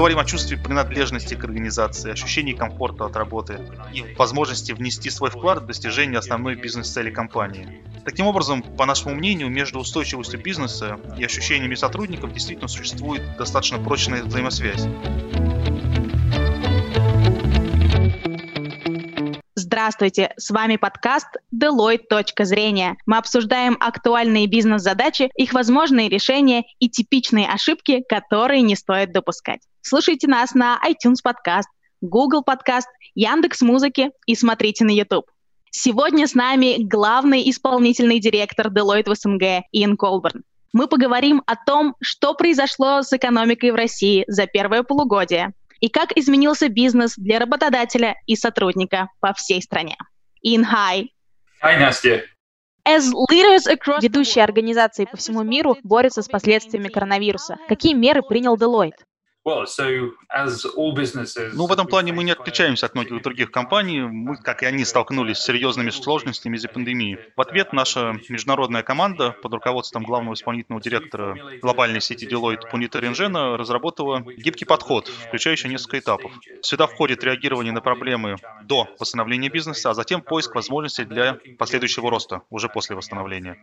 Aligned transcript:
говорим 0.00 0.18
о 0.18 0.24
чувстве 0.24 0.56
принадлежности 0.56 1.34
к 1.34 1.44
организации, 1.44 2.10
ощущении 2.10 2.54
комфорта 2.54 3.04
от 3.04 3.16
работы 3.16 3.60
и 3.92 4.02
возможности 4.16 4.72
внести 4.72 5.10
свой 5.10 5.28
вклад 5.28 5.58
в 5.58 5.66
достижение 5.66 6.18
основной 6.18 6.54
бизнес-цели 6.54 7.10
компании. 7.10 7.82
Таким 8.06 8.26
образом, 8.26 8.62
по 8.62 8.86
нашему 8.86 9.14
мнению, 9.14 9.50
между 9.50 9.78
устойчивостью 9.78 10.40
бизнеса 10.40 10.98
и 11.18 11.22
ощущениями 11.22 11.74
сотрудников 11.74 12.32
действительно 12.32 12.68
существует 12.68 13.36
достаточно 13.36 13.78
прочная 13.78 14.22
взаимосвязь. 14.22 14.86
Здравствуйте, 19.54 20.32
с 20.38 20.50
вами 20.50 20.76
подкаст 20.76 21.28
Deloitte. 21.54 22.04
Точка 22.08 22.46
зрения. 22.46 22.96
Мы 23.04 23.18
обсуждаем 23.18 23.76
актуальные 23.78 24.46
бизнес-задачи, 24.46 25.30
их 25.34 25.52
возможные 25.52 26.08
решения 26.08 26.64
и 26.78 26.88
типичные 26.88 27.46
ошибки, 27.46 28.02
которые 28.08 28.62
не 28.62 28.76
стоит 28.76 29.12
допускать. 29.12 29.60
Слушайте 29.82 30.28
нас 30.28 30.54
на 30.54 30.78
iTunes 30.86 31.16
подкаст, 31.22 31.68
Google 32.02 32.42
подкаст, 32.44 32.88
Яндекс 33.14 33.62
Музыки 33.62 34.10
и 34.26 34.34
смотрите 34.34 34.84
на 34.84 34.90
YouTube. 34.90 35.24
Сегодня 35.70 36.26
с 36.26 36.34
нами 36.34 36.76
главный 36.82 37.48
исполнительный 37.48 38.20
директор 38.20 38.68
Deloitte 38.68 39.10
в 39.10 39.16
СНГ 39.16 39.64
Иэн 39.72 39.96
Колберн. 39.96 40.42
Мы 40.74 40.86
поговорим 40.86 41.42
о 41.46 41.56
том, 41.56 41.96
что 42.02 42.34
произошло 42.34 43.00
с 43.02 43.12
экономикой 43.14 43.70
в 43.70 43.74
России 43.74 44.24
за 44.28 44.46
первое 44.46 44.82
полугодие, 44.82 45.54
и 45.80 45.88
как 45.88 46.12
изменился 46.16 46.68
бизнес 46.68 47.14
для 47.16 47.38
работодателя 47.38 48.16
и 48.26 48.36
сотрудника 48.36 49.08
по 49.20 49.32
всей 49.32 49.62
стране. 49.62 49.96
Ин 50.42 50.64
Хай. 50.64 51.14
Hi, 51.64 51.78
Настя. 51.78 52.22
Ведущие 52.86 54.44
организации 54.44 55.06
по 55.06 55.16
всему 55.16 55.42
миру 55.42 55.78
борются 55.82 56.20
с 56.20 56.28
последствиями 56.28 56.88
коронавируса. 56.88 57.56
Какие 57.66 57.94
меры 57.94 58.22
принял 58.22 58.56
Deloitte? 58.56 59.04
Ну, 61.54 61.66
в 61.66 61.72
этом 61.72 61.86
плане 61.86 62.12
мы 62.12 62.24
не 62.24 62.32
отличаемся 62.32 62.86
от 62.86 62.94
многих 62.94 63.22
других 63.22 63.50
компаний. 63.50 64.02
Мы, 64.02 64.36
как 64.36 64.62
и 64.62 64.66
они, 64.66 64.84
столкнулись 64.84 65.38
с 65.38 65.44
серьезными 65.44 65.88
сложностями 65.88 66.56
из-за 66.56 66.68
пандемии. 66.68 67.18
В 67.36 67.40
ответ 67.40 67.72
наша 67.72 68.20
международная 68.28 68.82
команда 68.82 69.34
под 69.42 69.54
руководством 69.54 70.02
главного 70.02 70.34
исполнительного 70.34 70.82
директора 70.82 71.38
глобальной 71.62 72.02
сети 72.02 72.26
Deloitte 72.26 72.70
Пунита 72.70 72.98
Ренжена 72.98 73.56
разработала 73.56 74.20
гибкий 74.20 74.66
подход, 74.66 75.08
включающий 75.08 75.70
несколько 75.70 75.98
этапов. 75.98 76.32
Сюда 76.60 76.86
входит 76.86 77.24
реагирование 77.24 77.72
на 77.72 77.80
проблемы 77.80 78.36
до 78.64 78.88
восстановления 78.98 79.48
бизнеса, 79.48 79.90
а 79.90 79.94
затем 79.94 80.20
поиск 80.20 80.54
возможностей 80.54 81.04
для 81.04 81.38
последующего 81.58 82.10
роста 82.10 82.42
уже 82.50 82.68
после 82.68 82.94
восстановления. 82.94 83.56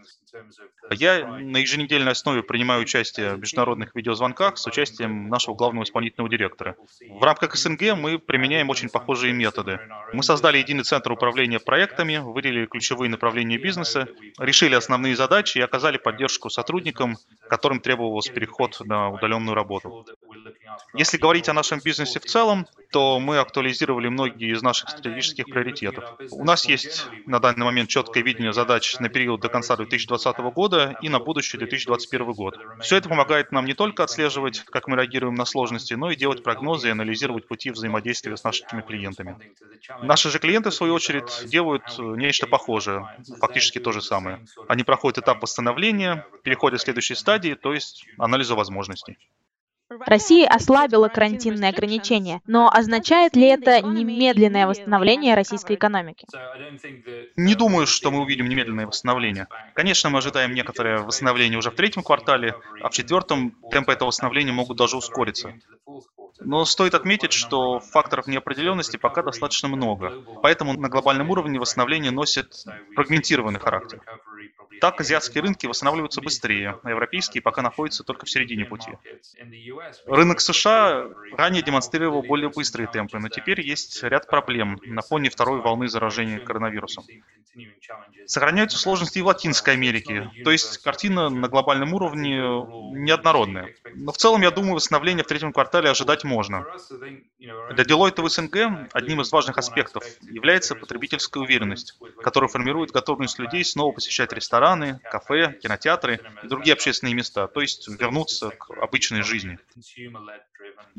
Я 0.90 1.28
на 1.28 1.58
еженедельной 1.58 2.14
основе 2.14 2.42
принимаю 2.42 2.82
участие 2.82 3.36
в 3.36 3.40
международных 3.40 3.94
видеозвонках 3.94 4.58
с 4.58 4.66
участием 4.66 5.30
нашего 5.30 5.54
главного 5.54 5.67
главного 5.68 5.84
исполнительного 5.84 6.30
директора. 6.30 6.76
В 7.10 7.24
рамках 7.24 7.56
СНГ 7.56 7.96
мы 7.98 8.20
применяем 8.20 8.70
очень 8.70 8.90
похожие 8.90 9.34
методы. 9.34 9.80
Мы 10.14 10.24
создали 10.24 10.60
единый 10.60 10.84
центр 10.84 11.12
управления 11.12 11.60
проектами, 11.60 12.18
выделили 12.18 12.66
ключевые 12.66 13.10
направления 13.10 13.58
бизнеса, 13.58 14.08
решили 14.40 14.76
основные 14.76 15.16
задачи 15.16 15.58
и 15.58 15.62
оказали 15.62 15.98
поддержку 15.98 16.50
сотрудникам, 16.50 17.18
которым 17.50 17.82
требовался 17.82 18.32
переход 18.32 18.80
на 18.86 19.10
удаленную 19.10 19.56
работу. 19.56 20.06
Если 20.94 21.18
говорить 21.18 21.50
о 21.50 21.54
нашем 21.54 21.80
бизнесе 21.84 22.20
в 22.20 22.26
целом, 22.26 22.66
то 22.92 23.20
мы 23.20 23.40
актуализировали 23.40 24.08
многие 24.08 24.54
из 24.54 24.62
наших 24.62 24.90
стратегических 24.90 25.46
приоритетов. 25.46 26.06
У 26.32 26.46
нас 26.46 26.66
есть 26.66 27.08
на 27.26 27.40
данный 27.40 27.66
момент 27.66 27.90
четкое 27.90 28.24
видение 28.24 28.54
задач 28.54 28.98
на 29.00 29.10
период 29.10 29.42
до 29.42 29.50
конца 29.50 29.76
2020 29.76 30.38
года 30.54 30.96
и 31.02 31.10
на 31.10 31.20
будущий 31.20 31.58
2021 31.58 32.32
год. 32.32 32.58
Все 32.82 32.98
это 32.98 33.10
помогает 33.10 33.52
нам 33.52 33.66
не 33.66 33.74
только 33.74 34.04
отслеживать, 34.04 34.62
как 34.62 34.88
мы 34.88 34.96
реагируем 34.96 35.36
на 35.36 35.46
сложности, 35.46 35.57
но 35.96 36.12
и 36.12 36.16
делать 36.16 36.44
прогнозы 36.44 36.88
и 36.88 36.92
анализировать 36.92 37.48
пути 37.48 37.72
взаимодействия 37.72 38.38
с 38.38 38.44
нашими 38.44 38.82
клиентами. 38.82 39.38
Наши 40.02 40.30
же 40.30 40.40
клиенты, 40.40 40.70
в 40.70 40.74
свою 40.74 40.94
очередь, 40.94 41.46
делают 41.46 41.84
э, 41.98 42.02
нечто 42.02 42.48
похожее, 42.48 43.08
фактически 43.40 43.80
то 43.80 43.92
же 43.92 44.02
самое. 44.02 44.46
Они 44.68 44.84
проходят 44.84 45.20
этап 45.20 45.42
восстановления, 45.42 46.26
переходят 46.44 46.80
в 46.80 46.84
следующей 46.84 47.16
стадии, 47.16 47.54
то 47.54 47.74
есть 47.74 48.06
анализа 48.18 48.56
возможностей. 48.56 49.18
Россия 49.90 50.48
ослабила 50.48 51.08
карантинные 51.08 51.70
ограничения, 51.70 52.42
но 52.46 52.70
означает 52.70 53.36
ли 53.36 53.48
это 53.48 53.82
немедленное 53.82 54.68
восстановление 54.68 55.36
российской 55.36 55.76
экономики? 55.76 56.28
Не 57.38 57.56
думаю, 57.56 57.88
что 57.88 58.12
мы 58.12 58.22
увидим 58.22 58.50
немедленное 58.50 58.88
восстановление. 58.88 59.48
Конечно, 59.74 60.10
мы 60.10 60.18
ожидаем 60.18 60.54
некоторое 60.54 61.00
восстановление 61.00 61.58
уже 61.58 61.72
в 61.72 61.76
третьем 61.76 62.04
квартале, 62.04 62.56
а 62.82 62.90
в 62.90 62.94
четвертом 62.94 63.52
темпы 63.72 63.94
этого 63.94 64.08
восстановления 64.08 64.52
могут 64.52 64.78
даже 64.78 64.98
ускориться. 64.98 65.54
Но 66.40 66.66
стоит 66.66 66.94
отметить, 66.94 67.32
что 67.32 67.80
факторов 67.80 68.28
неопределенности 68.28 68.98
пока 68.98 69.24
достаточно 69.24 69.68
много, 69.70 70.14
поэтому 70.42 70.74
на 70.74 70.90
глобальном 70.90 71.30
уровне 71.30 71.60
восстановление 71.60 72.12
носит 72.12 72.54
фрагментированный 72.96 73.60
характер. 73.60 74.02
Так 74.82 75.02
азиатские 75.02 75.44
рынки 75.44 75.66
восстанавливаются 75.66 76.22
быстрее, 76.22 76.80
а 76.84 76.90
европейские 76.90 77.42
пока 77.42 77.62
находятся 77.62 78.04
только 78.04 78.26
в 78.26 78.30
середине 78.30 78.66
пути. 78.66 78.92
Рынок 80.06 80.42
США 80.42 81.06
ранее 81.34 81.64
демонстрировал 81.64 82.24
более 82.24 82.50
быстрые 82.50 82.88
темпы, 82.88 83.20
но 83.20 83.30
теперь 83.30 83.62
есть 83.62 84.04
ряд 84.04 84.28
проблем 84.28 84.80
на 84.86 85.02
фоне 85.02 85.30
второй 85.30 85.62
волны 85.62 85.88
заражения 85.88 86.40
коронавирусом. 86.40 87.06
Сохраняются 88.26 88.78
сложности 88.78 89.20
и 89.20 89.22
в 89.22 89.28
Латинской 89.28 89.74
Америке, 89.74 90.30
то 90.44 90.52
есть 90.52 90.78
картина 90.80 91.30
на 91.30 91.48
глобальном 91.48 91.94
уровне 91.94 92.38
неоднородная. 92.38 93.74
Но 93.96 94.12
в 94.12 94.18
целом, 94.18 94.42
я 94.42 94.52
думаю, 94.52 94.76
восстановление 94.76 95.24
в 95.24 95.28
третьем 95.28 95.54
квартале 95.54 95.90
ожидать 95.90 96.24
можно. 96.24 96.66
Для 97.40 97.84
Deloitte 97.84 98.22
в 98.22 98.30
СНГ 98.30 98.90
одним 98.94 99.22
из 99.22 99.32
важных 99.32 99.58
аспектов 99.58 100.04
является 100.22 100.76
потребительская 100.76 101.42
уверенность, 101.42 101.98
которая 102.22 102.50
формирует 102.50 102.92
готовность 102.92 103.40
людей 103.40 103.64
снова 103.64 103.92
посещать 103.94 104.34
рестораны, 104.34 104.67
кафе, 105.08 105.56
кинотеатры 105.62 106.22
и 106.42 106.48
другие 106.48 106.74
общественные 106.74 107.14
места, 107.14 107.48
то 107.48 107.62
есть 107.62 107.88
вернуться 107.88 108.52
к 108.52 108.70
обычной 108.72 109.22
жизни. 109.22 109.60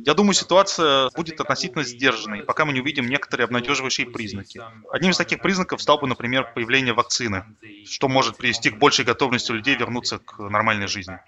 Я 0.05 0.15
думаю, 0.15 0.35
ситуация 0.35 1.11
будет 1.15 1.41
относительно 1.41 1.85
сдержанной, 1.85 2.43
пока 2.43 2.65
мы 2.65 2.73
не 2.73 2.81
увидим 2.81 3.07
некоторые 3.09 3.45
обнадеживающие 3.45 4.07
признаки. 4.07 4.65
Одним 4.91 5.11
из 5.11 5.17
таких 5.19 5.41
признаков 5.41 5.83
стал 5.83 5.99
бы, 5.99 6.07
например, 6.07 6.49
появление 6.55 6.95
вакцины, 6.95 7.45
что 7.83 8.09
может 8.09 8.37
привести 8.37 8.71
к 8.71 8.79
большей 8.79 9.05
готовности 9.05 9.53
людей 9.53 9.77
вернуться 9.77 10.19
к 10.19 10.39
нормальной 10.39 10.87
жизни. 10.89 11.21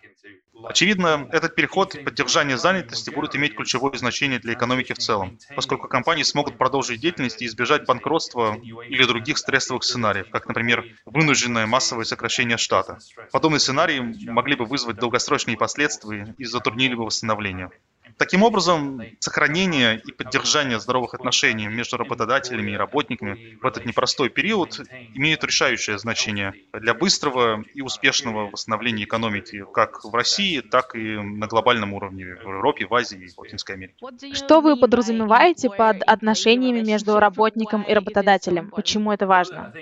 Очевидно, 0.63 1.27
этот 1.31 1.55
переход 1.55 1.95
и 1.95 1.99
поддержание 1.99 2.57
занятости 2.59 3.11
будут 3.11 3.35
иметь 3.35 3.55
ключевое 3.55 3.97
значение 3.97 4.39
для 4.39 4.55
экономики 4.55 4.93
в 4.93 4.99
целом, 4.99 5.35
поскольку 5.55 5.89
компании 5.89 6.23
смогут 6.23 6.57
продолжить 6.59 7.01
деятельность 7.01 7.41
и 7.43 7.47
избежать 7.47 7.85
банкротства 7.87 8.63
или 8.89 9.05
других 9.05 9.39
стрессовых 9.39 9.85
сценариев, 9.85 10.29
как, 10.31 10.47
например, 10.47 10.87
вынужденное 11.05 11.67
массовое 11.67 12.05
сокращение 12.05 12.57
штата. 12.59 12.99
Подобные 13.31 13.61
сценарии 13.61 14.01
могли 14.01 14.57
бы 14.57 14.67
вызвать 14.67 14.99
долгосрочные 14.99 15.57
последствия 15.57 16.35
и 16.39 16.45
затруднили 16.45 16.95
бы 16.95 17.05
восстановление. 17.05 17.71
Таким 18.21 18.43
образом, 18.43 19.01
сохранение 19.19 19.99
и 19.99 20.13
поддержание 20.13 20.79
здоровых 20.79 21.15
отношений 21.15 21.69
между 21.69 21.97
работодателями 21.97 22.73
и 22.73 22.77
работниками 22.77 23.57
в 23.63 23.67
этот 23.67 23.87
непростой 23.87 24.29
период 24.29 24.79
имеют 25.15 25.43
решающее 25.43 25.97
значение 25.97 26.53
для 26.75 26.93
быстрого 26.93 27.65
и 27.73 27.81
успешного 27.81 28.51
восстановления 28.51 29.05
экономики 29.05 29.65
как 29.73 30.05
в 30.05 30.15
России, 30.15 30.61
так 30.61 30.95
и 30.95 31.17
на 31.17 31.47
глобальном 31.47 31.95
уровне 31.95 32.27
в 32.27 32.43
Европе, 32.43 32.87
в 32.87 32.95
Азии 32.95 33.25
и 33.25 33.29
в 33.29 33.39
Латинской 33.39 33.77
Америке. 33.77 33.95
Что 34.35 34.61
вы 34.61 34.77
подразумеваете 34.77 35.71
под 35.71 36.03
отношениями 36.03 36.83
между 36.83 37.19
работником 37.19 37.85
и 37.85 37.95
работодателем? 37.95 38.69
Почему 38.69 39.13
это 39.13 39.27
важно? 39.27 39.73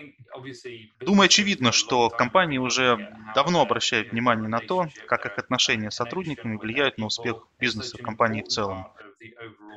Думаю, 1.00 1.26
очевидно, 1.26 1.72
что 1.72 2.10
компании 2.10 2.58
уже 2.58 3.12
давно 3.34 3.62
обращают 3.62 4.12
внимание 4.12 4.48
на 4.48 4.60
то, 4.60 4.88
как 5.06 5.26
их 5.26 5.38
отношения 5.38 5.90
с 5.90 5.96
сотрудниками 5.96 6.56
влияют 6.56 6.98
на 6.98 7.06
успех 7.06 7.36
бизнеса 7.58 7.98
компании 7.98 8.27
в 8.36 8.48
целом. 8.48 8.86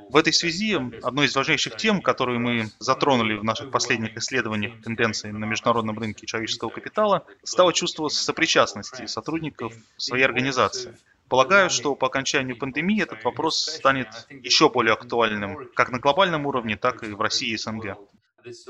В 0.10 0.18
этой 0.18 0.34
связи 0.34 0.78
одной 1.02 1.26
из 1.26 1.36
важнейших 1.36 1.78
тем, 1.78 2.02
которую 2.02 2.40
мы 2.40 2.70
затронули 2.80 3.38
в 3.38 3.44
наших 3.44 3.72
последних 3.72 4.16
исследованиях 4.18 4.82
тенденций 4.84 5.32
на 5.32 5.46
международном 5.46 5.98
рынке 5.98 6.28
человеческого 6.28 6.70
капитала, 6.70 7.26
стало 7.44 7.74
чувство 7.74 8.10
сопричастности 8.10 9.06
сотрудников 9.06 9.74
своей 9.98 10.26
организации. 10.26 10.98
Полагаю, 11.28 11.70
что 11.70 11.96
по 11.96 12.08
окончанию 12.08 12.58
пандемии 12.58 13.02
этот 13.02 13.24
вопрос 13.24 13.58
станет 13.58 14.10
еще 14.30 14.70
более 14.70 14.94
актуальным 14.94 15.70
как 15.74 15.90
на 15.90 15.98
глобальном 16.00 16.46
уровне, 16.46 16.76
так 16.76 17.04
и 17.04 17.12
в 17.12 17.22
России 17.22 17.52
и 17.52 17.58
СНГ. 17.58 17.98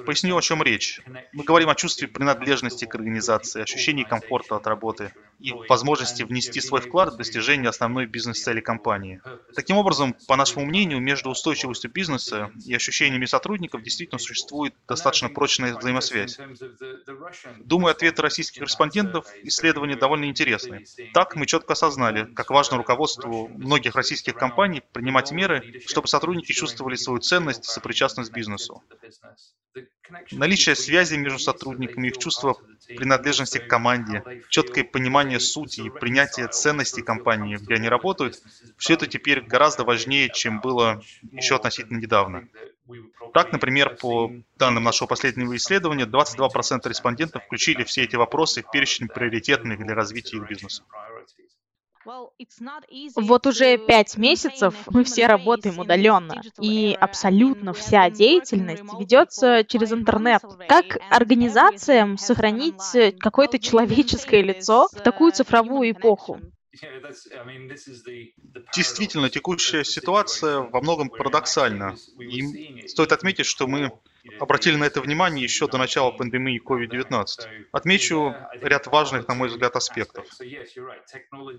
Поясню, 0.06 0.38
о 0.38 0.42
чем 0.42 0.62
речь. 0.62 1.02
Мы 1.34 1.44
говорим 1.44 1.70
о 1.70 1.76
чувстве 1.76 2.08
принадлежности 2.08 2.86
к 2.86 2.94
организации, 2.94 3.64
ощущении 3.64 4.04
комфорта 4.04 4.58
от 4.58 4.68
работы 4.68 5.12
и 5.42 5.54
возможности 5.68 6.24
внести 6.24 6.62
свой 6.62 6.82
вклад 6.82 7.14
в 7.14 7.18
достижение 7.18 7.70
основной 7.70 8.06
бизнес-цели 8.06 8.62
компании. 8.62 9.22
Таким 9.56 9.78
образом, 9.78 10.16
по 10.28 10.36
нашему 10.36 10.66
мнению, 10.66 11.02
между 11.02 11.30
устойчивостью 11.30 11.92
бизнеса 11.92 12.52
и 12.66 12.74
ощущениями 12.74 13.26
сотрудников 13.26 13.82
действительно 13.82 14.20
существует 14.20 14.74
достаточно 14.88 15.30
прочная 15.30 15.76
взаимосвязь. 15.76 16.38
Думаю, 17.60 17.92
ответы 17.92 18.22
российских 18.22 18.62
респондентов 18.62 19.26
исследования 19.44 19.96
довольно 19.96 20.26
интересны. 20.26 20.86
Так 21.14 21.36
мы 21.36 21.46
четко 21.46 21.74
осознали, 21.74 22.26
как 22.34 22.52
важно 22.52 22.78
руководству 22.78 23.48
многих 23.48 23.96
российских 23.96 24.36
компаний 24.36 24.82
принимать 24.94 25.32
меры, 25.32 25.82
чтобы 25.88 26.08
сотрудники 26.08 26.52
чувствовали 26.52 26.96
свою 26.96 27.20
ценность 27.20 27.66
и 27.66 27.72
сопричастность 27.72 28.32
к 28.32 28.34
бизнесу. 28.34 28.84
Наличие 30.32 30.76
связи 30.76 31.16
между 31.16 31.40
сотрудниками, 31.40 32.08
их 32.08 32.18
чувство 32.18 32.56
принадлежности 32.88 33.60
к 33.60 33.68
команде, 33.68 34.24
четкое 34.50 34.84
понимание 34.84 35.40
сути 35.40 35.82
и 35.82 35.90
принятие 35.90 36.48
ценностей 36.48 37.02
компании, 37.02 37.58
где 37.58 37.76
они 37.76 37.88
работают, 37.88 38.42
все 38.78 38.96
это 38.96 39.08
теперь 39.08 39.42
гораздо 39.42 39.84
важнее, 39.84 40.30
чем 40.30 40.60
было 40.60 41.02
еще 41.32 41.56
относительно 41.56 42.00
недавно. 42.00 42.48
Так, 43.34 43.54
например, 43.54 43.96
по 43.96 44.32
данным 44.58 44.84
нашего 44.84 45.08
последнего 45.08 45.56
исследования, 45.56 46.06
22% 46.06 46.90
респондентов 46.90 47.46
включили 47.46 47.84
все 47.84 48.04
эти 48.04 48.18
вопросы 48.18 48.64
в 48.64 48.70
перечень 48.70 49.08
приоритетных 49.08 49.80
для 49.86 49.96
развития 49.96 50.38
их 50.38 50.50
бизнеса. 50.50 50.84
Вот 53.16 53.48
уже 53.48 53.78
пять 53.78 54.18
месяцев 54.18 54.74
мы 54.88 55.04
все 55.04 55.28
работаем 55.28 55.80
удаленно, 55.80 56.42
и 56.60 56.98
абсолютно 57.00 57.74
вся 57.74 58.10
деятельность 58.10 58.84
ведется 59.00 59.64
через 59.64 59.92
интернет. 59.92 60.42
Как 60.68 60.98
организациям 61.10 62.18
сохранить 62.18 63.18
какое-то 63.20 63.60
человеческое 63.60 64.42
лицо 64.42 64.88
в 64.92 65.02
такую 65.02 65.32
цифровую 65.32 65.92
эпоху? 65.92 66.40
Действительно, 68.74 69.30
текущая 69.30 69.84
ситуация 69.84 70.60
во 70.60 70.82
многом 70.82 71.10
парадоксальна. 71.10 71.98
И 72.20 72.88
стоит 72.88 73.12
отметить, 73.12 73.46
что 73.46 73.68
мы 73.68 73.92
обратили 74.40 74.76
на 74.76 74.86
это 74.86 75.02
внимание 75.02 75.44
еще 75.44 75.68
до 75.68 75.78
начала 75.78 76.12
пандемии 76.12 76.62
COVID-19. 76.64 77.26
Отмечу 77.72 78.36
ряд 78.62 78.88
важных, 78.88 79.28
на 79.28 79.34
мой 79.34 79.50
взгляд, 79.50 79.76
аспектов. 79.76 80.26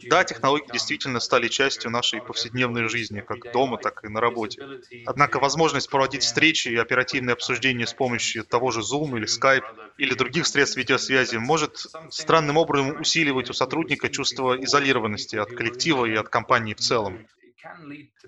Да, 0.09 0.25
технологии 0.25 0.73
действительно 0.73 1.21
стали 1.21 1.49
частью 1.49 1.91
нашей 1.91 2.21
повседневной 2.21 2.89
жизни, 2.89 3.21
как 3.21 3.53
дома, 3.53 3.79
так 3.79 4.05
и 4.05 4.09
на 4.09 4.21
работе. 4.21 4.63
Однако 5.07 5.39
возможность 5.39 5.91
проводить 5.91 6.23
встречи 6.23 6.69
и 6.69 6.77
оперативные 6.77 7.35
обсуждения 7.35 7.87
с 7.87 7.95
помощью 7.95 8.45
того 8.45 8.71
же 8.71 8.81
Zoom 8.81 9.17
или 9.17 9.27
Skype 9.27 9.65
или 9.99 10.15
других 10.15 10.47
средств 10.47 10.77
видеосвязи 10.77 11.37
может 11.37 11.79
странным 12.11 12.57
образом 12.57 13.01
усиливать 13.01 13.51
у 13.51 13.53
сотрудника 13.53 14.09
чувство 14.09 14.57
изолированности 14.63 15.37
от 15.37 15.51
коллектива 15.51 16.07
и 16.07 16.15
от 16.15 16.29
компании 16.29 16.75
в 16.75 16.81
целом. 16.81 17.27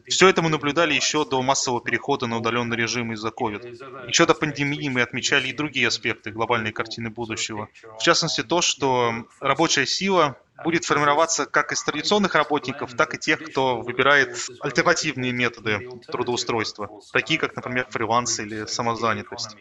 Все 0.06 0.28
это 0.28 0.42
мы 0.42 0.50
наблюдали 0.50 0.94
еще 0.94 1.24
до 1.24 1.42
массового 1.42 1.82
перехода 1.82 2.26
на 2.26 2.38
удаленный 2.38 2.76
режим 2.76 3.12
из-за 3.12 3.28
COVID. 3.28 4.08
Еще 4.08 4.26
до 4.26 4.34
пандемии 4.34 4.88
мы 4.88 5.02
отмечали 5.02 5.48
и 5.48 5.52
другие 5.52 5.88
аспекты 5.88 6.30
глобальной 6.30 6.72
картины 6.72 7.10
будущего. 7.10 7.68
В 7.98 8.02
частности, 8.02 8.42
то, 8.42 8.60
что 8.60 9.26
рабочая 9.40 9.86
сила 9.86 10.36
будет 10.62 10.84
формироваться 10.84 11.46
как 11.46 11.72
из 11.72 11.82
традиционных 11.82 12.34
работников, 12.34 12.94
так 12.94 13.14
и 13.14 13.18
тех, 13.18 13.42
кто 13.42 13.80
выбирает 13.80 14.36
альтернативные 14.60 15.32
методы 15.32 15.88
трудоустройства, 16.06 16.88
такие 17.12 17.40
как, 17.40 17.56
например, 17.56 17.86
фриланс 17.90 18.38
или 18.38 18.66
самозанятость. 18.66 19.56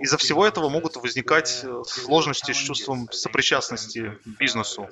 Из-за 0.00 0.18
всего 0.18 0.46
этого 0.46 0.68
могут 0.68 0.96
возникать 0.96 1.60
э, 1.62 1.82
сложности 1.86 2.52
с 2.52 2.56
чувством 2.56 3.10
сопричастности 3.10 4.18
к 4.24 4.28
бизнесу. 4.38 4.88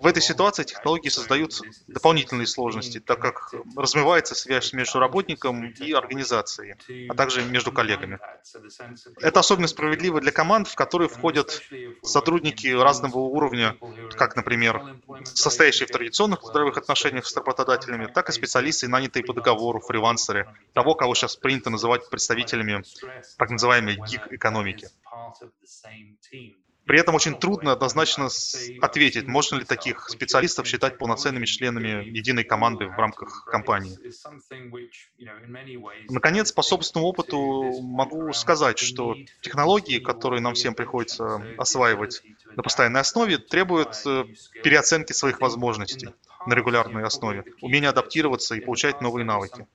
В 0.00 0.06
этой 0.06 0.22
ситуации 0.22 0.64
технологии 0.64 1.08
создают 1.08 1.60
дополнительные 1.86 2.46
сложности, 2.46 3.00
так 3.00 3.20
как 3.20 3.52
размывается 3.76 4.34
связь 4.34 4.72
между 4.72 4.98
работником 4.98 5.66
и 5.66 5.92
организацией, 5.92 6.74
а 7.08 7.14
также 7.14 7.42
между 7.42 7.72
коллегами. 7.72 8.18
Это 9.20 9.40
особенно 9.40 9.68
справедливо 9.68 10.20
для 10.20 10.32
команд, 10.32 10.68
в 10.68 10.74
которые 10.74 11.08
входят 11.08 11.62
сотрудники 12.02 12.66
разного 12.68 13.18
уровня, 13.18 13.76
как, 14.16 14.36
например, 14.36 14.82
состоящие 15.24 15.86
в 15.86 15.90
традиционных 15.90 16.40
трудовых 16.40 16.76
отношениях 16.76 17.26
с 17.26 17.36
работодателями, 17.36 18.06
так 18.06 18.28
и 18.28 18.32
специалисты, 18.32 18.88
нанятые 18.88 19.24
по 19.24 19.32
договору, 19.32 19.80
фрилансеры, 19.80 20.48
того, 20.72 20.94
кого 20.94 21.14
сейчас 21.14 21.36
принято 21.36 21.70
называть 21.70 22.08
представителями 22.10 22.82
так 23.36 23.50
называемой 23.62 23.96
гиг-экономики. 23.96 24.88
При 26.84 26.98
этом 26.98 27.14
очень 27.14 27.38
трудно 27.38 27.72
однозначно 27.72 28.28
ответить, 28.80 29.28
можно 29.28 29.56
ли 29.58 29.64
таких 29.64 30.08
специалистов 30.08 30.66
считать 30.66 30.98
полноценными 30.98 31.46
членами 31.46 32.04
единой 32.08 32.42
команды 32.42 32.86
в 32.86 32.98
рамках 32.98 33.44
компании. 33.44 33.96
Наконец, 36.10 36.50
по 36.50 36.62
собственному 36.62 37.08
опыту 37.08 37.80
могу 37.82 38.32
сказать, 38.32 38.78
что 38.78 39.14
технологии, 39.42 40.00
которые 40.00 40.40
нам 40.40 40.54
всем 40.54 40.74
приходится 40.74 41.36
осваивать 41.56 42.22
на 42.56 42.62
постоянной 42.64 43.00
основе, 43.00 43.38
требуют 43.38 43.94
э, 44.04 44.24
переоценки 44.64 45.12
своих 45.12 45.40
возможностей 45.40 46.08
на 46.46 46.54
регулярной 46.54 47.04
основе, 47.04 47.44
умения 47.60 47.90
адаптироваться 47.90 48.56
и 48.56 48.60
получать 48.60 49.00
новые 49.00 49.24
навыки. 49.24 49.66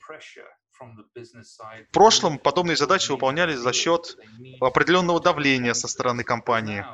В 0.79 1.91
прошлом 1.91 2.37
подобные 2.37 2.75
задачи 2.75 3.11
выполнялись 3.11 3.57
за 3.57 3.73
счет 3.73 4.17
определенного 4.61 5.19
давления 5.19 5.73
со 5.73 5.87
стороны 5.87 6.23
компании, 6.23 6.85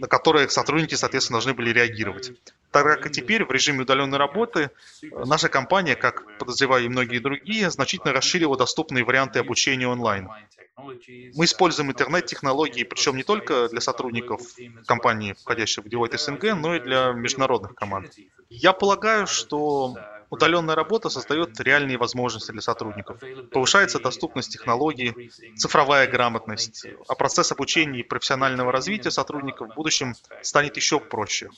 на 0.00 0.06
которое 0.06 0.48
сотрудники, 0.48 0.94
соответственно, 0.94 1.36
должны 1.36 1.54
были 1.54 1.70
реагировать. 1.70 2.32
Так 2.70 2.84
как 2.84 3.06
и 3.06 3.10
теперь 3.10 3.44
в 3.44 3.50
режиме 3.50 3.82
удаленной 3.82 4.18
работы 4.18 4.70
наша 5.12 5.48
компания, 5.48 5.96
как 5.96 6.38
подозреваю 6.38 6.86
и 6.86 6.88
многие 6.88 7.18
другие, 7.18 7.70
значительно 7.70 8.12
расширила 8.12 8.56
доступные 8.56 9.04
варианты 9.04 9.38
обучения 9.38 9.88
онлайн. 9.88 10.28
Мы 10.76 11.44
используем 11.44 11.90
интернет-технологии, 11.90 12.84
причем 12.84 13.16
не 13.16 13.24
только 13.24 13.68
для 13.68 13.80
сотрудников 13.80 14.42
компании, 14.86 15.34
входящих 15.42 15.84
в 15.84 15.88
Deloitte 15.88 16.18
СНГ, 16.18 16.54
но 16.54 16.76
и 16.76 16.80
для 16.80 17.12
международных 17.12 17.74
команд. 17.74 18.12
Я 18.48 18.72
полагаю, 18.72 19.26
что 19.26 19.96
Удаленная 20.30 20.74
работа 20.74 21.08
создает 21.08 21.58
реальные 21.60 21.98
возможности 21.98 22.52
для 22.52 22.60
сотрудников. 22.60 23.18
Повышается 23.50 23.98
доступность 23.98 24.52
технологий, 24.52 25.30
цифровая 25.56 26.06
грамотность, 26.06 26.86
а 27.08 27.14
процесс 27.14 27.50
обучения 27.52 28.00
и 28.00 28.02
профессионального 28.02 28.70
развития 28.72 29.10
сотрудников 29.10 29.70
в 29.70 29.74
будущем 29.74 30.14
станет 30.42 30.76
еще 30.76 31.00
проще. 31.00 31.48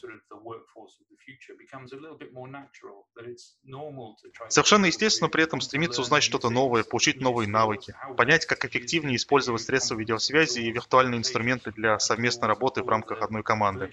Совершенно 4.49 4.87
естественно 4.87 5.29
при 5.29 5.45
этом 5.45 5.61
стремиться 5.61 6.01
узнать 6.01 6.23
что-то 6.23 6.51
новое, 6.51 6.85
получить 6.85 7.21
новые 7.21 7.49
навыки, 7.49 7.95
понять, 8.17 8.47
как 8.47 8.65
эффективнее 8.65 9.17
использовать 9.17 9.63
средства 9.63 9.97
видеосвязи 9.97 10.61
и 10.61 10.73
виртуальные 10.73 11.19
инструменты 11.19 11.73
для 11.73 11.99
совместной 11.99 12.49
работы 12.49 12.83
в 12.83 12.89
рамках 12.89 13.23
одной 13.23 13.43
команды. 13.43 13.91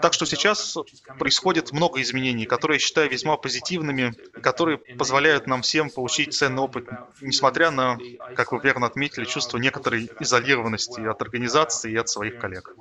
Так 0.00 0.12
что 0.12 0.26
сейчас 0.26 0.76
происходит 1.18 1.72
много 1.72 2.00
изменений, 2.02 2.46
которые 2.46 2.76
я 2.76 2.80
считаю 2.80 3.08
весьма 3.10 3.36
позитивными, 3.36 4.12
которые 4.40 4.78
позволяют 4.78 5.46
нам 5.46 5.62
всем 5.62 5.88
получить 5.90 6.34
ценный 6.34 6.62
опыт, 6.62 6.88
несмотря 7.20 7.70
на, 7.70 7.98
как 8.34 8.52
вы 8.52 8.60
верно 8.60 8.86
отметили, 8.86 9.24
чувство 9.24 9.58
некоторой 9.58 10.10
изолированности 10.20 11.00
от 11.00 11.22
организации 11.22 11.92
и 11.92 11.96
от 11.96 12.08
своих 12.08 12.38
коллег. 12.38 12.74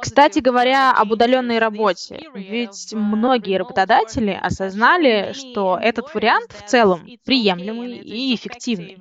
Кстати 0.00 0.38
говоря, 0.38 0.92
об 0.92 1.10
удаленной 1.10 1.58
работе. 1.58 2.28
Ведь 2.34 2.92
многие 2.92 3.58
работодатели 3.58 4.30
осознали, 4.30 5.32
что 5.32 5.78
этот 5.80 6.14
вариант 6.14 6.52
в 6.52 6.68
целом 6.68 7.06
приемлемый 7.24 7.98
и 7.98 8.34
эффективный. 8.34 8.98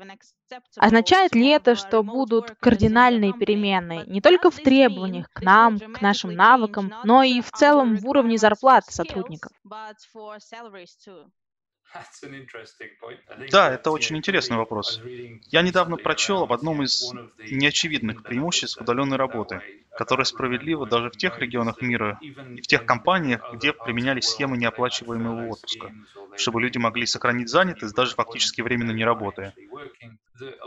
Означает 0.79 1.35
ли 1.35 1.47
это, 1.49 1.75
что 1.75 2.03
будут 2.03 2.51
кардинальные 2.59 3.33
перемены 3.33 4.03
не 4.07 4.21
только 4.21 4.49
в 4.49 4.59
требованиях 4.59 5.29
к 5.31 5.41
нам, 5.41 5.81
к 5.91 6.01
нашим 6.01 6.33
навыкам, 6.35 6.93
но 7.03 7.23
и 7.23 7.41
в 7.41 7.51
целом 7.51 7.95
в 7.97 8.05
уровне 8.07 8.37
зарплат 8.37 8.85
сотрудников? 8.87 9.51
Да, 13.35 13.71
это 13.73 13.91
очень 13.91 14.17
интересный 14.17 14.57
вопрос. 14.57 15.01
Я 15.51 15.61
недавно 15.61 15.97
прочел 15.97 16.43
об 16.43 16.53
одном 16.53 16.83
из 16.83 17.15
неочевидных 17.49 18.23
преимуществ 18.23 18.79
удаленной 18.81 19.17
работы, 19.17 19.63
которое 19.93 20.23
справедливо 20.25 20.85
даже 20.85 21.09
в 21.09 21.17
тех 21.17 21.39
регионах 21.39 21.81
мира 21.81 22.21
и 22.55 22.61
в 22.61 22.67
тех 22.67 22.85
компаниях, 22.85 23.47
где 23.51 23.73
применялись 23.73 24.27
схемы 24.27 24.57
неоплачиваемого 24.57 25.47
отпуска, 25.47 25.93
чтобы 26.33 26.61
люди 26.61 26.77
могли 26.77 27.05
сохранить 27.05 27.49
занятость, 27.49 27.95
даже 27.95 28.15
фактически 28.15 28.61
временно 28.61 28.91
не 28.91 29.05
работая. 29.05 29.55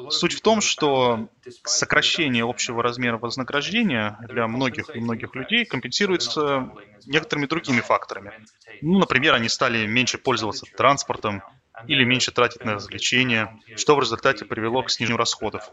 Суть 0.08 0.34
в 0.34 0.40
том, 0.40 0.60
что 0.60 1.28
сокращение 1.64 2.44
общего 2.44 2.82
размера 2.82 3.18
вознаграждения 3.18 4.18
для 4.20 4.46
многих 4.46 4.94
и 4.94 5.00
многих 5.00 5.34
людей 5.34 5.64
компенсируется 5.64 6.70
некоторыми 7.04 7.46
другими 7.46 7.80
факторами. 7.80 8.32
Ну, 8.80 8.98
например, 8.98 9.34
они 9.34 9.48
стали 9.48 9.86
меньше 9.86 10.18
пользоваться 10.18 10.66
транспортом 10.74 11.42
или 11.86 12.04
меньше 12.04 12.32
тратить 12.32 12.64
на 12.64 12.74
развлечения, 12.74 13.50
что 13.74 13.94
в 13.96 14.00
результате 14.00 14.44
привело 14.44 14.82
к 14.82 14.90
снижению 14.90 15.18
расходов. 15.18 15.72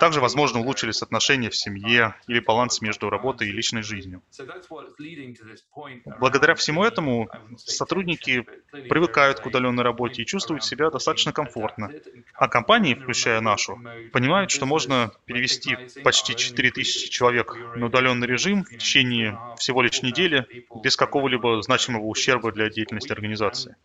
Также, 0.00 0.22
возможно, 0.22 0.60
улучшились 0.60 1.02
отношения 1.02 1.50
в 1.50 1.56
семье 1.56 2.14
или 2.26 2.40
баланс 2.40 2.80
между 2.80 3.10
работой 3.10 3.48
и 3.48 3.52
личной 3.52 3.82
жизнью. 3.82 4.22
Благодаря 6.18 6.54
всему 6.54 6.84
этому 6.84 7.28
сотрудники 7.58 8.46
привыкают 8.88 9.40
к 9.40 9.46
удаленной 9.46 9.84
работе 9.84 10.22
и 10.22 10.26
чувствуют 10.26 10.64
себя 10.64 10.88
достаточно 10.88 11.34
комфортно. 11.34 11.92
А 12.32 12.48
компании, 12.48 12.94
включая 12.94 13.42
нашу, 13.42 13.78
понимают, 14.10 14.50
что 14.50 14.64
можно 14.64 15.12
перевести 15.26 15.76
почти 16.02 16.34
4000 16.34 17.10
человек 17.10 17.58
на 17.74 17.86
удаленный 17.86 18.26
режим 18.26 18.64
в 18.64 18.70
течение 18.70 19.38
всего 19.58 19.82
лишь 19.82 20.00
недели 20.00 20.46
без 20.82 20.96
какого-либо 20.96 21.60
значимого 21.60 22.06
ущерба 22.06 22.52
для 22.52 22.70
деятельности 22.70 23.12
организации. 23.12 23.76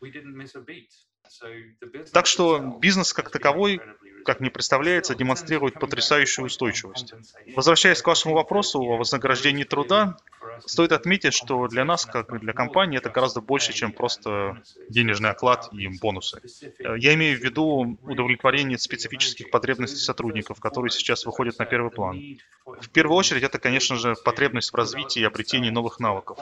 Так 2.13 2.25
что 2.25 2.59
бизнес 2.79 3.11
как 3.11 3.31
таковой 3.31 3.81
как 4.25 4.39
мне 4.39 4.49
представляется, 4.49 5.15
демонстрирует 5.15 5.79
потрясающую 5.79 6.45
устойчивость. 6.45 7.13
Возвращаясь 7.55 8.01
к 8.01 8.07
вашему 8.07 8.33
вопросу 8.35 8.81
о 8.81 8.97
вознаграждении 8.97 9.63
труда, 9.63 10.17
стоит 10.65 10.91
отметить, 10.91 11.33
что 11.33 11.67
для 11.67 11.85
нас, 11.85 12.05
как 12.05 12.33
и 12.33 12.39
для 12.39 12.53
компании, 12.53 12.97
это 12.97 13.09
гораздо 13.09 13.41
больше, 13.41 13.73
чем 13.73 13.91
просто 13.91 14.61
денежный 14.89 15.29
оклад 15.29 15.69
и 15.71 15.87
бонусы. 15.99 16.41
Я 16.79 17.13
имею 17.13 17.37
в 17.37 17.43
виду 17.43 17.97
удовлетворение 18.01 18.77
специфических 18.77 19.51
потребностей 19.51 19.99
сотрудников, 19.99 20.59
которые 20.59 20.91
сейчас 20.91 21.25
выходят 21.25 21.59
на 21.59 21.65
первый 21.65 21.91
план. 21.91 22.21
В 22.65 22.89
первую 22.89 23.17
очередь, 23.17 23.43
это, 23.43 23.59
конечно 23.59 23.95
же, 23.95 24.15
потребность 24.23 24.71
в 24.71 24.75
развитии 24.75 25.19
и 25.19 25.25
обретении 25.25 25.69
новых 25.69 25.99
навыков. 25.99 26.39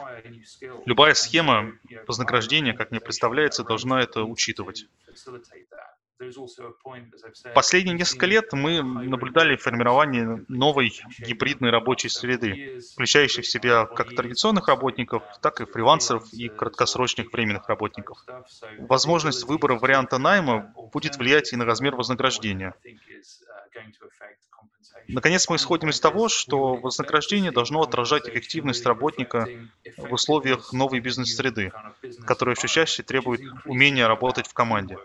Любая 0.85 1.13
схема 1.13 1.73
вознаграждения, 2.07 2.73
как 2.73 2.91
мне 2.91 2.99
представляется, 2.99 3.63
должна 3.63 4.01
это 4.01 4.23
учитывать. 4.23 4.87
Последние 7.53 7.95
несколько 7.95 8.25
лет 8.25 8.53
мы 8.53 8.81
наблюдали 8.81 9.55
формирование 9.55 10.45
новой 10.47 10.93
гибридной 11.19 11.71
рабочей 11.71 12.09
среды, 12.09 12.79
включающей 12.93 13.41
в 13.41 13.47
себя 13.47 13.85
как 13.85 14.15
традиционных 14.15 14.67
работников, 14.67 15.23
так 15.41 15.61
и 15.61 15.65
фрилансеров 15.65 16.31
и 16.33 16.49
краткосрочных 16.49 17.31
временных 17.31 17.67
работников. 17.67 18.19
Возможность 18.79 19.45
выбора 19.45 19.75
варианта 19.75 20.17
найма 20.17 20.73
будет 20.93 21.17
влиять 21.17 21.53
и 21.53 21.55
на 21.55 21.65
размер 21.65 21.95
вознаграждения. 21.95 22.73
Наконец, 25.07 25.49
мы 25.49 25.57
исходим 25.57 25.89
из 25.89 25.99
того, 25.99 26.29
что 26.29 26.75
вознаграждение 26.75 27.51
должно 27.51 27.81
отражать 27.81 28.27
эффективность 28.29 28.85
работника 28.85 29.47
в 29.97 30.13
условиях 30.13 30.71
новой 30.71 30.99
бизнес-среды, 31.01 31.71
которая 32.25 32.55
все 32.55 32.67
чаще 32.67 33.03
требует 33.03 33.41
умения 33.65 34.07
работать 34.07 34.47
в 34.47 34.53
команде. 34.53 34.97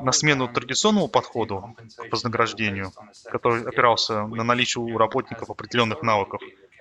На 0.00 0.12
смену 0.12 0.48
традиционному 0.48 1.08
подходу 1.08 1.74
к 1.96 2.12
вознаграждению, 2.12 2.92
который 3.24 3.64
опирался 3.64 4.26
на 4.26 4.44
наличие 4.44 4.82
у 4.84 4.98
работников 4.98 5.50
определенных 5.50 6.02
навыков, 6.02 6.40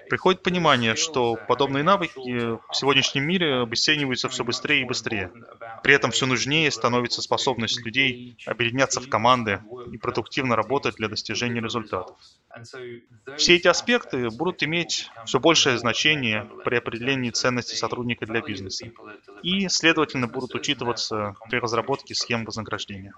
приходит 0.09 0.43
понимание, 0.43 0.95
что 0.95 1.35
подобные 1.35 1.83
навыки 1.83 2.57
в 2.69 2.73
сегодняшнем 2.73 3.27
мире 3.27 3.61
обесцениваются 3.61 4.29
все 4.29 4.43
быстрее 4.43 4.81
и 4.81 4.85
быстрее. 4.85 5.31
При 5.83 5.93
этом 5.93 6.11
все 6.11 6.25
нужнее 6.25 6.69
становится 6.71 7.21
способность 7.21 7.83
людей 7.85 8.37
объединяться 8.45 8.99
в 8.99 9.09
команды 9.09 9.61
и 9.91 9.97
продуктивно 9.97 10.55
работать 10.55 10.95
для 10.95 11.07
достижения 11.07 11.61
результатов. 11.61 12.17
Все 13.37 13.55
эти 13.55 13.67
аспекты 13.67 14.29
будут 14.29 14.63
иметь 14.63 15.09
все 15.25 15.39
большее 15.39 15.77
значение 15.77 16.49
при 16.63 16.75
определении 16.75 17.29
ценности 17.29 17.75
сотрудника 17.75 18.25
для 18.25 18.41
бизнеса 18.41 18.91
и, 19.43 19.67
следовательно, 19.67 20.27
будут 20.27 20.55
учитываться 20.55 21.35
при 21.49 21.57
разработке 21.57 22.15
схем 22.15 22.45
вознаграждения. 22.45 23.13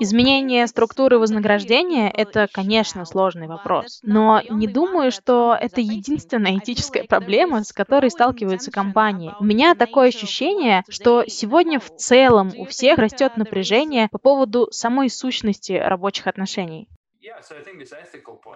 Изменение 0.00 0.66
структуры 0.66 1.18
вознаграждения– 1.18 2.10
это, 2.14 2.48
конечно, 2.50 3.04
сложный 3.04 3.46
вопрос. 3.46 4.00
Но 4.02 4.40
не 4.48 4.66
думаю, 4.66 5.12
что 5.12 5.56
это 5.58 5.80
единственная 5.80 6.58
этическая 6.58 7.04
проблема, 7.04 7.62
с 7.62 7.72
которой 7.72 8.10
сталкиваются 8.10 8.70
компании. 8.70 9.34
У 9.38 9.44
меня 9.44 9.74
такое 9.74 10.08
ощущение, 10.08 10.82
что 10.88 11.24
сегодня 11.26 11.78
в 11.78 11.94
целом 11.96 12.50
у 12.56 12.64
всех 12.64 12.98
растет 12.98 13.36
напряжение 13.36 14.08
по 14.10 14.18
поводу 14.18 14.68
самой 14.70 15.10
сущности 15.10 15.72
рабочих 15.72 16.26
отношений. 16.26 16.88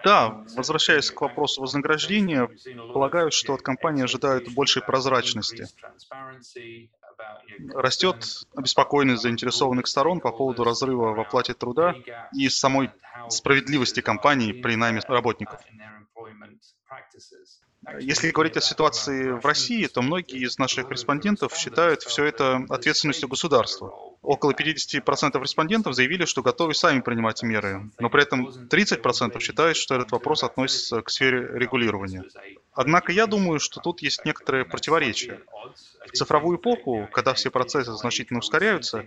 Да, 0.05 0.45
возвращаясь 0.57 1.11
к 1.11 1.21
вопросу 1.21 1.63
вознаграждения, 1.63 2.49
полагаю, 2.93 3.31
что 3.31 3.55
от 3.55 3.63
компании 3.63 4.05
ожидают 4.05 4.53
большей 4.55 4.83
прозрачности. 4.83 5.67
Растет 7.75 8.25
обеспокоенность 8.55 9.23
заинтересованных 9.23 9.87
сторон 9.87 10.21
по 10.21 10.31
поводу 10.31 10.65
разрыва 10.65 11.15
в 11.15 11.21
оплате 11.21 11.55
труда 11.55 11.95
и 12.33 12.49
самой 12.49 12.91
справедливости 13.29 14.01
компании 14.01 14.53
при 14.53 14.77
найме 14.77 15.01
работников. 15.09 15.61
Если 18.01 18.31
говорить 18.31 18.57
о 18.57 18.61
ситуации 18.61 19.31
в 19.31 19.45
России, 19.45 19.87
то 19.87 20.03
многие 20.03 20.45
из 20.45 20.59
наших 20.59 20.91
респондентов 20.91 21.55
считают 21.57 22.03
все 22.03 22.25
это 22.25 22.65
ответственностью 22.69 23.29
государства. 23.29 23.89
Около 24.21 24.53
50% 24.53 25.41
респондентов 25.41 25.95
заявили, 25.95 26.25
что 26.25 26.43
готовы 26.43 26.75
сами 26.75 27.01
принимать 27.01 27.43
меры, 27.43 27.91
но 27.99 28.11
при 28.11 28.23
этом 28.23 28.49
30% 28.49 29.41
считают, 29.41 29.77
что 29.77 29.95
этот 29.95 30.11
вопрос 30.13 30.43
относится 30.43 31.01
к 31.03 31.09
сфере 31.09 31.49
регулирования. 31.55 32.25
Однако 32.79 33.11
я 33.11 33.27
думаю, 33.27 33.59
что 33.59 33.81
тут 33.81 34.03
есть 34.03 34.25
некоторые 34.25 34.65
противоречия. 34.65 35.41
В 36.07 36.13
цифровую 36.13 36.59
эпоху, 36.59 37.09
когда 37.13 37.35
все 37.35 37.51
процессы 37.51 37.91
значительно 37.95 38.39
ускоряются, 38.39 39.05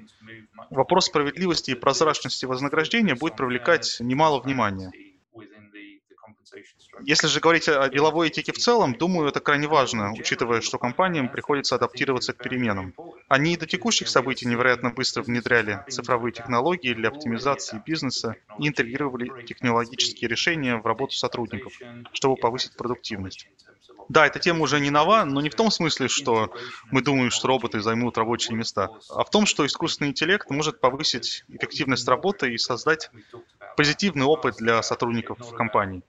вопрос 0.70 1.06
справедливости 1.06 1.72
и 1.72 1.76
прозрачности 1.76 2.44
вознаграждения 2.44 3.16
будет 3.16 3.38
привлекать 3.38 3.96
немало 4.02 4.42
внимания. 4.42 4.92
Если 7.04 7.28
же 7.28 7.40
говорить 7.40 7.68
о 7.68 7.90
деловой 7.90 8.28
этике 8.28 8.52
в 8.52 8.58
целом, 8.58 8.96
думаю, 8.96 9.30
это 9.30 9.40
крайне 9.40 9.68
важно, 9.68 10.14
учитывая, 10.14 10.62
что 10.62 10.78
компаниям 10.78 11.30
приходится 11.30 11.76
адаптироваться 11.76 12.34
к 12.34 12.38
переменам. 12.38 12.94
Они 13.28 13.54
и 13.54 13.58
до 13.58 13.66
текущих 13.66 14.08
событий 14.08 14.48
невероятно 14.48 14.92
быстро 14.92 15.24
внедряли 15.24 15.84
цифровые 15.90 16.34
технологии 16.34 16.94
для 16.94 17.10
оптимизации 17.10 17.82
бизнеса 17.86 18.36
и 18.60 18.68
интегрировали 18.68 19.46
технологические 19.46 20.30
решения 20.30 20.78
в 20.78 20.86
работу 20.86 21.16
сотрудников, 21.16 21.74
чтобы 22.14 22.36
повысить 22.36 22.76
продуктивность. 22.76 23.48
Да, 24.10 24.28
эта 24.28 24.40
тема 24.40 24.62
уже 24.62 24.80
не 24.80 24.90
нова, 24.90 25.24
но 25.24 25.42
не 25.42 25.50
в 25.50 25.56
том 25.56 25.72
смысле, 25.72 26.08
что 26.08 26.54
мы 26.92 27.02
думаем, 27.02 27.32
что 27.32 27.48
роботы 27.48 27.80
займут 27.80 28.18
рабочие 28.18 28.58
места, 28.58 28.90
а 29.10 29.24
в 29.24 29.30
том, 29.30 29.46
что 29.46 29.66
искусственный 29.66 30.10
интеллект 30.10 30.50
может 30.50 30.82
повысить 30.82 31.46
эффективность 31.48 32.08
работы 32.08 32.54
и 32.54 32.58
создать 32.58 33.10
позитивный 33.78 34.26
опыт 34.26 34.56
для 34.58 34.82
сотрудников 34.84 35.38
компании. 35.54 36.04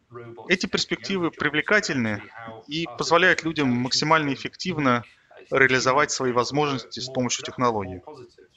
Эти 0.48 0.66
перспективы 0.66 1.30
привлекательны 1.30 2.22
и 2.66 2.86
позволяют 2.98 3.44
людям 3.44 3.68
максимально 3.68 4.34
эффективно 4.34 5.04
реализовать 5.50 6.10
свои 6.10 6.32
возможности 6.32 7.00
с 7.00 7.08
помощью 7.08 7.44
технологий. 7.44 8.00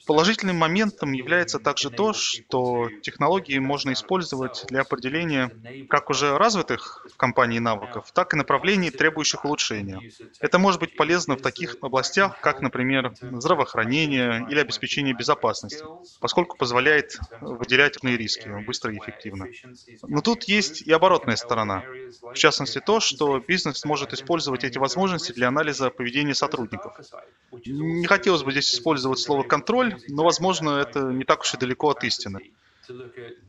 Положительным 0.06 0.56
моментом 0.56 1.12
является 1.12 1.58
также 1.58 1.90
то, 1.90 2.12
что 2.12 2.88
технологии 3.02 3.58
можно 3.58 3.92
использовать 3.92 4.64
для 4.68 4.82
определения 4.82 5.50
как 5.88 6.10
уже 6.10 6.38
развитых 6.38 7.04
в 7.12 7.16
компании 7.16 7.58
навыков, 7.58 8.10
так 8.14 8.32
и 8.32 8.36
направлений, 8.36 8.90
требующих 8.90 9.44
улучшения. 9.44 10.00
Это 10.40 10.58
может 10.58 10.80
быть 10.80 10.96
полезно 10.96 11.36
в 11.36 11.42
таких 11.42 11.76
областях, 11.80 12.40
как, 12.40 12.60
например, 12.60 13.12
здравоохранение 13.20 14.46
или 14.48 14.60
обеспечение 14.60 15.12
безопасности, 15.12 15.84
поскольку 16.20 16.56
позволяет 16.56 17.18
выделять 17.40 17.96
риски 18.02 18.48
быстро 18.64 18.94
и 18.94 18.98
эффективно. 18.98 19.46
Но 20.02 20.20
тут 20.20 20.44
есть 20.44 20.82
и 20.82 20.92
оборотная 20.92 21.36
сторона. 21.36 21.82
В 22.22 22.34
частности, 22.34 22.80
то, 22.80 23.00
что 23.00 23.40
бизнес 23.40 23.84
может 23.84 24.12
использовать 24.12 24.64
эти 24.64 24.78
возможности 24.78 25.32
для 25.32 25.48
анализа 25.48 25.90
поведения 25.90 26.34
сотрудников. 26.34 26.94
Не 27.64 28.06
хотелось 28.06 28.42
бы 28.42 28.52
здесь 28.52 28.72
использовать 28.72 29.18
слово 29.18 29.42
«контроль», 29.42 29.95
но, 30.08 30.24
возможно, 30.24 30.78
это 30.78 31.00
не 31.00 31.24
так 31.24 31.40
уж 31.40 31.54
и 31.54 31.58
далеко 31.58 31.90
от 31.90 32.04
истины. 32.04 32.40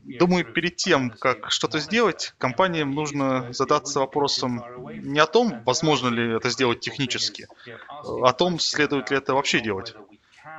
Думаю, 0.04 0.46
перед 0.46 0.77
тем, 0.77 1.12
как 1.12 1.51
что-то 1.51 1.80
сделать, 1.80 2.34
компаниям 2.38 2.92
нужно 2.92 3.54
задаться 3.54 4.00
вопросом 4.00 4.63
не 4.94 5.20
о 5.20 5.27
том, 5.27 5.62
возможно 5.63 6.10
ли 6.10 6.36
это 6.36 6.50
сделать 6.50 6.80
технически, 6.80 7.48
а 7.89 8.30
о 8.30 8.34
том, 8.34 8.60
следует 8.60 9.12
ли 9.12 9.18
это 9.18 9.34
вообще 9.34 9.60
делать. 9.60 9.96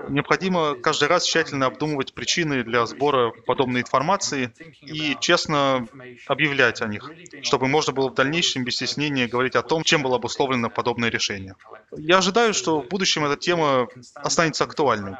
Необходимо 0.09 0.75
каждый 0.76 1.09
раз 1.09 1.25
тщательно 1.25 1.66
обдумывать 1.66 2.14
причины 2.14 2.62
для 2.62 2.87
сбора 2.87 3.30
подобной 3.47 3.80
информации 3.80 4.52
и 4.80 5.16
честно 5.21 5.87
объявлять 6.26 6.80
о 6.83 6.87
них, 6.87 7.11
чтобы 7.42 7.68
можно 7.68 7.92
было 7.92 8.09
в 8.09 8.14
дальнейшем 8.14 8.64
без 8.64 8.76
стеснения 8.76 9.26
говорить 9.26 9.57
о 9.57 9.62
том, 9.62 9.83
чем 9.83 10.02
было 10.02 10.16
обусловлено 10.16 10.71
подобное 10.71 11.11
решение. 11.11 11.57
Я 11.97 12.18
ожидаю, 12.18 12.54
что 12.54 12.80
в 12.80 12.88
будущем 12.88 13.25
эта 13.25 13.37
тема 13.37 13.88
останется 14.14 14.64
актуальной. 14.64 15.16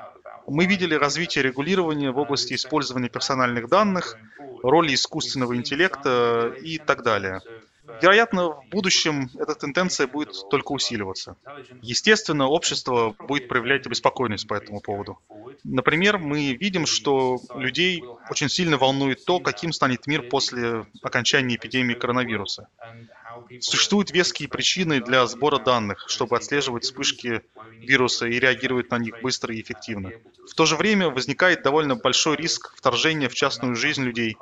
Мы 0.49 0.65
видели 0.65 0.95
развитие 0.95 1.45
регулирования 1.45 2.11
в 2.11 2.19
области 2.19 2.55
использования 2.55 3.09
персональных 3.09 3.69
данных, 3.69 4.17
роли 4.63 4.95
искусственного 4.95 5.55
интеллекта 5.57 6.55
и 6.63 6.79
так 6.79 7.03
далее. 7.03 7.41
Вероятно, 8.01 8.51
в 8.51 8.69
будущем 8.71 9.31
эта 9.39 9.55
тенденция 9.55 10.07
будет 10.07 10.33
только 10.51 10.73
усиливаться. 10.73 11.37
Естественно, 11.83 12.47
общество 12.47 13.15
будет 13.19 13.49
проявлять 13.49 13.87
обеспокоенность 13.87 14.47
по 14.47 14.55
этому 14.55 14.81
поводу. 14.81 15.19
Например, 15.65 16.19
мы 16.19 16.55
видим, 16.55 16.87
что 16.87 17.39
людей 17.55 18.03
очень 18.31 18.49
сильно 18.49 18.77
волнует 18.79 19.25
то, 19.25 19.41
каким 19.41 19.73
станет 19.73 20.07
мир 20.07 20.23
после 20.23 20.87
окончания 21.03 21.57
эпидемии 21.57 21.95
коронавируса. 21.95 22.69
Существуют 23.61 24.11
веские 24.11 24.49
причины 24.49 25.01
для 25.01 25.27
сбора 25.27 25.59
данных, 25.59 26.05
чтобы 26.09 26.37
отслеживать 26.37 26.85
вспышки 26.85 27.43
вируса 27.81 28.27
и 28.27 28.39
реагировать 28.39 28.91
на 28.91 28.99
них 28.99 29.21
быстро 29.23 29.55
и 29.55 29.61
эффективно. 29.61 30.13
В 30.51 30.55
то 30.55 30.67
же 30.67 30.77
время 30.77 31.09
возникает 31.09 31.63
довольно 31.63 31.95
большой 31.97 32.37
риск 32.37 32.75
вторжения 32.77 33.29
в 33.29 33.35
частную 33.35 33.75
жизнь 33.75 34.03
людей 34.03 34.37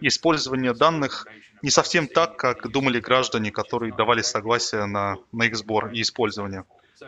использования 0.00 0.74
данных 0.74 1.26
не 1.62 1.70
совсем 1.70 2.08
так, 2.08 2.36
как 2.36 2.70
думали 2.70 3.00
граждане, 3.00 3.50
которые 3.50 3.94
давали 3.94 4.22
согласие 4.22 4.84
на, 4.86 5.16
на 5.32 5.44
их 5.44 5.56
сбор 5.56 5.90
и 5.92 6.02
использование. 6.02 6.64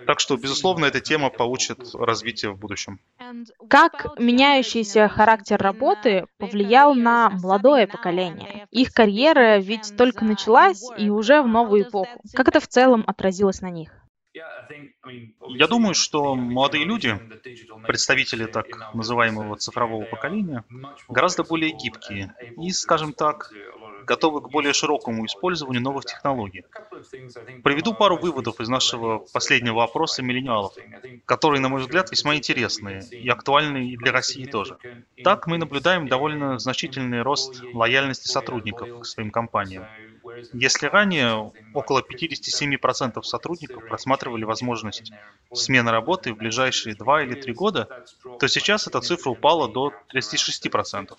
Так 0.06 0.20
что, 0.20 0.36
безусловно, 0.36 0.86
эта 0.86 1.00
тема 1.00 1.30
получит 1.30 1.94
развитие 1.94 2.50
в 2.50 2.58
будущем. 2.58 2.98
Как 3.68 4.18
меняющийся 4.18 5.08
характер 5.08 5.60
работы 5.60 6.26
повлиял 6.38 6.94
на 6.94 7.30
молодое 7.30 7.86
поколение? 7.86 8.66
Их 8.70 8.92
карьера 8.92 9.58
ведь 9.58 9.96
только 9.96 10.24
началась 10.24 10.82
и 10.98 11.10
уже 11.10 11.42
в 11.42 11.48
новую 11.48 11.82
эпоху. 11.84 12.20
Как 12.32 12.48
это 12.48 12.60
в 12.60 12.66
целом 12.68 13.04
отразилось 13.06 13.60
на 13.60 13.70
них? 13.70 13.92
Я 15.48 15.68
думаю, 15.68 15.94
что 15.94 16.34
молодые 16.34 16.84
люди, 16.84 17.16
представители 17.86 18.46
так 18.46 18.92
называемого 18.92 19.56
цифрового 19.56 20.04
поколения, 20.06 20.64
гораздо 21.08 21.44
более 21.44 21.70
гибкие 21.70 22.34
и, 22.60 22.72
скажем 22.72 23.12
так, 23.12 23.52
готовы 24.04 24.40
к 24.42 24.48
более 24.48 24.72
широкому 24.72 25.26
использованию 25.26 25.82
новых 25.82 26.04
технологий. 26.04 26.64
Приведу 27.62 27.94
пару 27.94 28.18
выводов 28.18 28.60
из 28.60 28.68
нашего 28.68 29.18
последнего 29.32 29.82
опроса 29.82 30.22
миллениалов, 30.22 30.74
которые, 31.24 31.60
на 31.60 31.68
мой 31.68 31.80
взгляд, 31.80 32.10
весьма 32.10 32.36
интересные 32.36 33.10
и 33.18 33.28
актуальны 33.28 33.90
и 33.90 33.96
для 33.96 34.12
России 34.12 34.46
тоже. 34.46 34.78
Так 35.22 35.46
мы 35.46 35.58
наблюдаем 35.58 36.08
довольно 36.08 36.58
значительный 36.58 37.22
рост 37.22 37.64
лояльности 37.72 38.28
сотрудников 38.28 38.90
к 38.98 39.06
своим 39.06 39.30
компаниям. 39.30 39.88
Если 40.52 40.86
ранее 40.86 41.52
около 41.72 42.00
57% 42.00 43.22
сотрудников 43.22 43.86
просматривали 43.86 44.44
возможность 44.44 45.12
смены 45.52 45.90
работы 45.90 46.32
в 46.32 46.36
ближайшие 46.36 46.94
2 46.94 47.22
или 47.24 47.34
3 47.34 47.52
года, 47.54 48.04
то 48.38 48.48
сейчас 48.48 48.86
эта 48.86 49.00
цифра 49.00 49.30
упала 49.30 49.68
до 49.68 49.92
36%. 50.14 51.16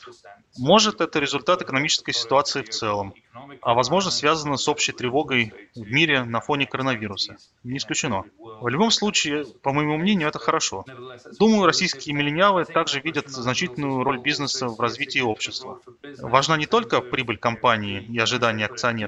Может, 0.58 1.02
это 1.02 1.20
результат 1.20 1.62
экономической 1.62 2.14
ситуации 2.14 2.62
в 2.62 2.70
целом, 2.70 3.14
а 3.62 3.74
возможно 3.74 4.12
связано 4.12 4.58
с 4.58 4.68
общей 4.68 4.92
тревогой 4.92 5.54
в 5.76 5.92
мире 5.92 6.24
на 6.24 6.40
фоне 6.42 6.66
коронавируса. 6.66 7.38
Не 7.64 7.78
исключено. 7.78 8.24
В 8.38 8.68
любом 8.68 8.92
случае, 8.92 9.46
по 9.62 9.74
моему 9.74 9.98
мнению, 9.98 10.28
это 10.28 10.40
хорошо. 10.40 10.86
Думаю, 11.40 11.66
российские 11.66 12.16
миллениалы 12.16 12.66
также 12.66 13.00
видят 13.00 13.30
значительную 13.30 14.04
роль 14.04 14.20
бизнеса 14.20 14.68
в 14.68 14.80
развитии 14.80 15.20
общества. 15.20 15.80
Важна 16.20 16.58
не 16.58 16.66
только 16.66 17.02
прибыль 17.02 17.38
компании 17.38 18.02
и 18.02 18.20
ожидания 18.20 18.66
акционеров, 18.66 19.05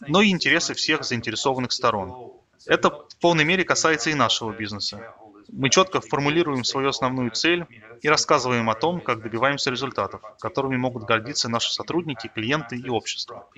но 0.00 0.22
и 0.22 0.30
интересы 0.30 0.74
всех 0.74 1.04
заинтересованных 1.04 1.72
сторон. 1.72 2.32
Это 2.66 2.90
в 2.90 3.16
полной 3.20 3.44
мере 3.44 3.64
касается 3.64 4.10
и 4.10 4.14
нашего 4.14 4.52
бизнеса. 4.52 5.14
Мы 5.50 5.70
четко 5.70 6.00
формулируем 6.00 6.62
свою 6.64 6.90
основную 6.90 7.30
цель 7.30 7.64
и 8.02 8.08
рассказываем 8.08 8.68
о 8.70 8.74
том, 8.74 9.00
как 9.00 9.22
добиваемся 9.22 9.70
результатов, 9.70 10.20
которыми 10.40 10.76
могут 10.76 11.04
гордиться 11.04 11.48
наши 11.48 11.72
сотрудники, 11.72 12.30
клиенты 12.32 12.76
и 12.76 12.88
общество. 12.88 13.48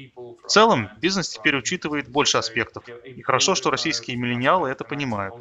В 0.44 0.48
целом, 0.48 0.88
бизнес 1.00 1.28
теперь 1.28 1.56
учитывает 1.56 2.08
больше 2.08 2.38
аспектов, 2.38 2.84
и 3.04 3.22
хорошо, 3.22 3.54
что 3.54 3.70
российские 3.70 4.16
миллениалы 4.16 4.70
это 4.70 4.84
понимают. 4.84 5.34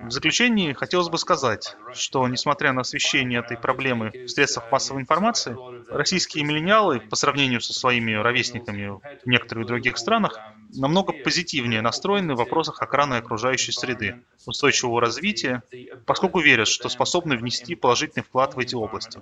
В 0.00 0.10
заключение 0.10 0.74
хотелось 0.74 1.08
бы 1.08 1.18
сказать, 1.18 1.76
что 1.94 2.26
несмотря 2.28 2.72
на 2.72 2.82
освещение 2.82 3.40
этой 3.40 3.56
проблемы 3.56 4.10
в 4.10 4.28
средствах 4.28 4.70
массовой 4.70 5.02
информации, 5.02 5.56
российские 5.90 6.44
миллениалы 6.44 7.00
по 7.00 7.16
сравнению 7.16 7.60
со 7.60 7.72
своими 7.72 8.12
ровесниками 8.12 8.88
в 8.88 9.26
некоторых 9.26 9.66
других 9.66 9.98
странах 9.98 10.38
намного 10.74 11.12
позитивнее 11.12 11.80
настроены 11.82 12.34
в 12.34 12.38
вопросах 12.38 12.82
охраны 12.82 13.14
окружающей 13.14 13.72
среды, 13.72 14.22
устойчивого 14.46 15.00
развития, 15.00 15.62
поскольку 16.06 16.40
верят, 16.40 16.68
что 16.68 16.88
способны 16.88 17.36
внести 17.36 17.74
положительный 17.74 18.24
вклад 18.24 18.54
в 18.54 18.58
эти 18.58 18.74
области. 18.74 19.20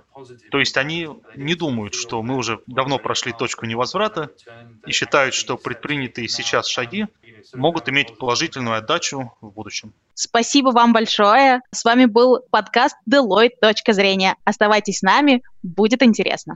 То 0.51 0.59
есть 0.59 0.77
они 0.77 1.09
не 1.35 1.55
думают, 1.55 1.93
что 1.93 2.21
мы 2.21 2.35
уже 2.35 2.59
давно 2.67 2.99
прошли 2.99 3.33
точку 3.33 3.65
невозврата 3.65 4.31
и 4.85 4.91
считают, 4.91 5.33
что 5.33 5.57
предпринятые 5.57 6.27
сейчас 6.27 6.67
шаги 6.67 7.07
могут 7.53 7.89
иметь 7.89 8.17
положительную 8.17 8.77
отдачу 8.77 9.33
в 9.41 9.51
будущем. 9.51 9.93
Спасибо 10.13 10.69
вам 10.69 10.93
большое. 10.93 11.61
С 11.71 11.83
вами 11.83 12.05
был 12.05 12.39
подкаст 12.49 12.95
Deloitte. 13.09 13.51
Точка 13.61 13.93
зрения. 13.93 14.35
Оставайтесь 14.43 14.99
с 14.99 15.01
нами, 15.01 15.43
будет 15.61 16.01
интересно. 16.01 16.55